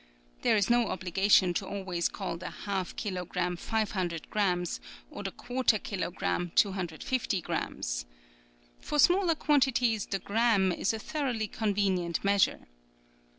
[0.41, 4.79] There is no obligation to always call the half kilogramme 500 grammes,
[5.11, 8.07] or the quar ter kilogramme 250 grammes.
[8.79, 12.61] For smaller quantities the gramme is a thoroughly con venient measure.